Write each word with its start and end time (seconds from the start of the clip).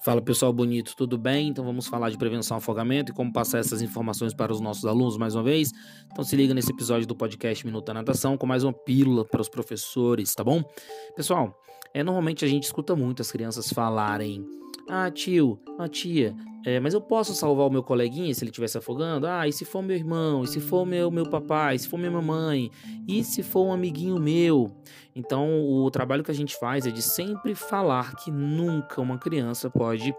Fala 0.00 0.20
pessoal 0.20 0.52
bonito, 0.52 0.94
tudo 0.96 1.16
bem? 1.16 1.48
Então 1.48 1.64
vamos 1.64 1.86
falar 1.86 2.10
de 2.10 2.18
prevenção 2.18 2.56
ao 2.56 2.58
afogamento 2.58 3.10
e 3.10 3.14
como 3.14 3.32
passar 3.32 3.58
essas 3.58 3.80
informações 3.80 4.34
para 4.34 4.52
os 4.52 4.60
nossos 4.60 4.84
alunos 4.84 5.16
mais 5.16 5.34
uma 5.34 5.42
vez. 5.42 5.70
Então 6.12 6.22
se 6.24 6.36
liga 6.36 6.52
nesse 6.52 6.70
episódio 6.70 7.06
do 7.06 7.16
podcast 7.16 7.64
Minuto 7.64 7.86
da 7.86 7.94
Natação 7.94 8.36
com 8.36 8.46
mais 8.46 8.64
uma 8.64 8.72
pílula 8.72 9.24
para 9.24 9.40
os 9.40 9.48
professores, 9.48 10.34
tá 10.34 10.44
bom? 10.44 10.62
Pessoal, 11.16 11.58
é, 11.94 12.02
normalmente 12.02 12.44
a 12.44 12.48
gente 12.48 12.64
escuta 12.64 12.94
muito 12.94 13.22
as 13.22 13.30
crianças 13.30 13.70
falarem 13.70 14.44
ah, 14.88 15.10
tio, 15.10 15.58
ah, 15.78 15.88
tia, 15.88 16.34
é, 16.64 16.80
mas 16.80 16.94
eu 16.94 17.00
posso 17.00 17.34
salvar 17.34 17.66
o 17.66 17.70
meu 17.70 17.82
coleguinha 17.82 18.32
se 18.34 18.42
ele 18.42 18.50
estiver 18.50 18.68
se 18.68 18.78
afogando? 18.78 19.26
Ah, 19.26 19.46
e 19.46 19.52
se 19.52 19.66
for 19.66 19.82
meu 19.82 19.94
irmão? 19.94 20.44
E 20.44 20.46
se 20.46 20.60
for 20.60 20.86
meu, 20.86 21.10
meu 21.10 21.28
papai? 21.28 21.76
E 21.76 21.78
se 21.78 21.88
for 21.88 21.98
minha 21.98 22.10
mamãe? 22.10 22.70
E 23.06 23.22
se 23.22 23.42
for 23.42 23.66
um 23.66 23.72
amiguinho 23.72 24.18
meu? 24.18 24.70
Então, 25.14 25.62
o 25.62 25.90
trabalho 25.90 26.24
que 26.24 26.30
a 26.30 26.34
gente 26.34 26.56
faz 26.58 26.86
é 26.86 26.90
de 26.90 27.02
sempre 27.02 27.54
falar 27.54 28.16
que 28.16 28.30
nunca 28.30 29.00
uma 29.02 29.18
criança 29.18 29.68
pode 29.68 30.14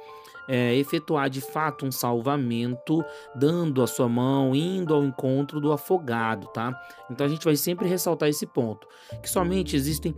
é, 0.48 0.76
efetuar 0.76 1.32
de 1.32 1.42
fato 1.42 1.84
um 1.84 1.92
salvamento, 1.92 3.04
dando 3.36 3.82
a 3.82 3.88
sua 3.88 4.08
mão, 4.08 4.56
indo 4.56 4.94
ao 4.94 5.04
encontro 5.04 5.60
do 5.60 5.72
afogado, 5.72 6.48
tá? 6.50 6.80
Então, 7.10 7.26
a 7.26 7.30
gente 7.30 7.44
vai 7.44 7.56
sempre 7.56 7.88
ressaltar 7.88 8.30
esse 8.30 8.46
ponto, 8.46 8.88
que 9.22 9.30
somente 9.30 9.76
existem 9.76 10.14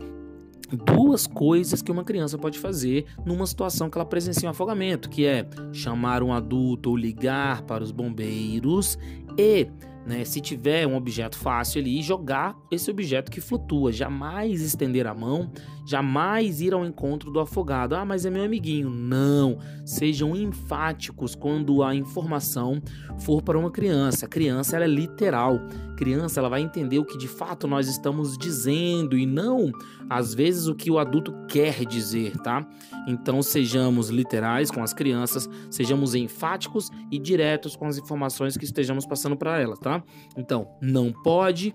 duas 0.76 1.26
coisas 1.26 1.82
que 1.82 1.90
uma 1.90 2.04
criança 2.04 2.36
pode 2.36 2.58
fazer 2.58 3.06
numa 3.24 3.46
situação 3.46 3.88
que 3.88 3.96
ela 3.96 4.04
presencia 4.04 4.48
um 4.48 4.50
afogamento, 4.50 5.08
que 5.08 5.26
é 5.26 5.48
chamar 5.72 6.22
um 6.22 6.32
adulto 6.32 6.90
ou 6.90 6.96
ligar 6.96 7.62
para 7.62 7.82
os 7.82 7.90
bombeiros 7.90 8.98
e 9.38 9.68
né, 10.08 10.24
se 10.24 10.40
tiver 10.40 10.86
um 10.86 10.96
objeto 10.96 11.36
fácil 11.36 11.82
ali, 11.82 12.00
jogar 12.00 12.56
esse 12.70 12.90
objeto 12.90 13.30
que 13.30 13.42
flutua, 13.42 13.92
jamais 13.92 14.62
estender 14.62 15.06
a 15.06 15.14
mão, 15.14 15.52
jamais 15.86 16.62
ir 16.62 16.72
ao 16.72 16.84
encontro 16.84 17.30
do 17.30 17.38
afogado. 17.38 17.94
Ah, 17.94 18.06
mas 18.06 18.24
é 18.24 18.30
meu 18.30 18.42
amiguinho. 18.42 18.88
Não, 18.88 19.58
sejam 19.84 20.34
enfáticos 20.34 21.34
quando 21.34 21.82
a 21.82 21.94
informação 21.94 22.80
for 23.18 23.42
para 23.42 23.58
uma 23.58 23.70
criança. 23.70 24.24
A 24.24 24.28
criança 24.28 24.76
ela 24.76 24.86
é 24.86 24.88
literal. 24.88 25.60
A 25.92 25.94
criança 25.94 26.40
ela 26.40 26.48
vai 26.48 26.62
entender 26.62 26.98
o 26.98 27.04
que 27.04 27.18
de 27.18 27.28
fato 27.28 27.68
nós 27.68 27.86
estamos 27.86 28.38
dizendo 28.38 29.16
e 29.18 29.26
não 29.26 29.70
às 30.08 30.34
vezes 30.34 30.66
o 30.66 30.74
que 30.74 30.90
o 30.90 30.98
adulto 30.98 31.34
quer 31.46 31.84
dizer, 31.84 32.38
tá? 32.38 32.66
Então 33.08 33.42
sejamos 33.42 34.10
literais 34.10 34.70
com 34.70 34.82
as 34.82 34.92
crianças, 34.92 35.48
sejamos 35.70 36.14
enfáticos 36.14 36.90
e 37.10 37.18
diretos 37.18 37.74
com 37.74 37.86
as 37.86 37.96
informações 37.96 38.54
que 38.54 38.66
estejamos 38.66 39.06
passando 39.06 39.34
para 39.34 39.58
elas, 39.58 39.78
tá? 39.78 40.02
Então, 40.36 40.68
não 40.82 41.10
pode, 41.10 41.74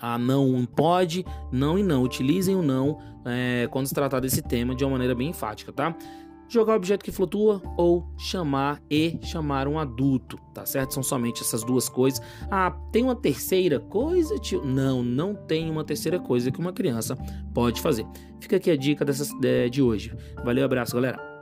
ah, 0.00 0.16
não 0.16 0.64
pode, 0.64 1.24
não 1.50 1.76
e 1.76 1.82
não. 1.82 2.04
Utilizem 2.04 2.54
o 2.54 2.62
não 2.62 2.98
é, 3.24 3.66
quando 3.70 3.88
se 3.88 3.94
tratar 3.94 4.20
desse 4.20 4.42
tema 4.42 4.76
de 4.76 4.84
uma 4.84 4.92
maneira 4.92 5.14
bem 5.14 5.30
enfática, 5.30 5.72
tá? 5.72 5.94
Jogar 6.48 6.76
objeto 6.76 7.04
que 7.04 7.10
flutua 7.10 7.60
ou 7.76 8.06
chamar 8.18 8.80
e 8.90 9.18
chamar 9.22 9.66
um 9.66 9.78
adulto, 9.78 10.38
tá 10.52 10.64
certo? 10.64 10.94
São 10.94 11.02
somente 11.02 11.42
essas 11.42 11.64
duas 11.64 11.88
coisas. 11.88 12.20
Ah, 12.50 12.70
tem 12.92 13.02
uma 13.02 13.16
terceira 13.16 13.80
coisa, 13.80 14.38
tio? 14.38 14.64
Não, 14.64 15.02
não 15.02 15.34
tem 15.34 15.70
uma 15.70 15.84
terceira 15.84 16.18
coisa 16.18 16.50
que 16.50 16.60
uma 16.60 16.72
criança 16.72 17.16
pode 17.52 17.80
fazer. 17.80 18.06
Fica 18.40 18.56
aqui 18.56 18.70
a 18.70 18.76
dica 18.76 19.04
dessas, 19.04 19.30
de, 19.40 19.70
de 19.70 19.82
hoje. 19.82 20.14
Valeu, 20.44 20.64
abraço, 20.64 20.94
galera. 20.94 21.33